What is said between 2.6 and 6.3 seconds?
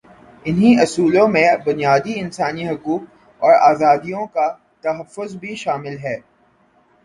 حقوق اور آزادیوں کا تحفظ بھی شامل ہے۔